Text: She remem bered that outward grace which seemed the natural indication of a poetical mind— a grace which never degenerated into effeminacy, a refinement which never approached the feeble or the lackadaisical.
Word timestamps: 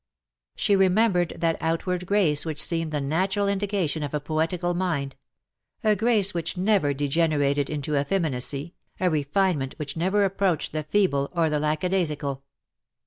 She 0.55 0.75
remem 0.75 1.13
bered 1.13 1.39
that 1.41 1.57
outward 1.61 2.07
grace 2.07 2.43
which 2.43 2.59
seemed 2.59 2.89
the 2.89 2.99
natural 2.99 3.47
indication 3.47 4.01
of 4.01 4.15
a 4.15 4.19
poetical 4.19 4.73
mind— 4.73 5.15
a 5.83 5.95
grace 5.95 6.33
which 6.33 6.57
never 6.57 6.91
degenerated 6.91 7.69
into 7.69 7.95
effeminacy, 7.95 8.73
a 8.99 9.11
refinement 9.11 9.75
which 9.77 9.95
never 9.95 10.23
approached 10.25 10.71
the 10.73 10.81
feeble 10.81 11.29
or 11.33 11.51
the 11.51 11.59
lackadaisical. 11.59 12.43